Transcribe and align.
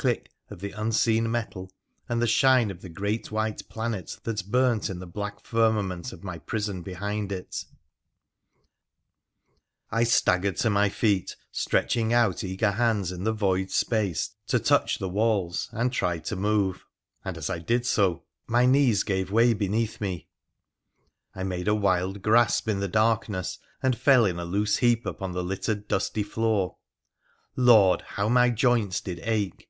click! 0.00 0.30
of 0.48 0.60
the 0.60 0.70
unseen 0.72 1.30
metal, 1.30 1.70
and 2.08 2.22
the 2.22 2.26
shine 2.26 2.70
of 2.70 2.80
the 2.80 2.88
great 2.88 3.30
white 3.30 3.60
planet 3.68 4.18
that 4.22 4.50
burnt 4.50 4.88
in 4.88 4.98
the 4.98 5.06
black 5.06 5.44
firmament 5.44 6.10
of 6.10 6.24
my 6.24 6.38
prison 6.38 6.80
behind 6.80 7.30
it. 7.30 7.66
336 9.90 10.24
WONDERFUL 10.26 10.48
ADVENTURES 10.54 10.64
OF 10.64 10.72
I 10.72 10.72
staggered 10.72 10.72
to 10.72 10.74
my 10.74 10.88
feet, 10.88 11.36
stretching 11.52 12.12
out 12.14 12.42
eager 12.42 12.70
hands 12.70 13.12
in 13.12 13.24
the 13.24 13.34
void 13.34 13.70
space 13.70 14.30
to 14.46 14.58
touch 14.58 14.98
the 14.98 15.08
walls, 15.10 15.68
and 15.70 15.92
tried 15.92 16.24
to 16.24 16.34
move; 16.34 16.86
and, 17.22 17.36
as 17.36 17.50
I 17.50 17.58
did 17.58 17.84
so, 17.84 18.22
my 18.46 18.64
knees 18.64 19.02
gave 19.02 19.30
way 19.30 19.52
beneath 19.52 20.00
me; 20.00 20.30
I 21.34 21.42
made 21.42 21.68
a 21.68 21.74
wild 21.74 22.22
grasp 22.22 22.68
in 22.68 22.80
the 22.80 22.88
darkness, 22.88 23.58
and 23.82 23.94
fell 23.94 24.24
in 24.24 24.38
a 24.38 24.46
loose 24.46 24.78
heap 24.78 25.04
upon 25.04 25.32
the 25.32 25.44
littered 25.44 25.88
dusty 25.88 26.22
floor. 26.22 26.78
Lord! 27.54 28.00
how 28.00 28.30
my 28.30 28.48
joints 28.48 29.02
did 29.02 29.20
ache 29.24 29.66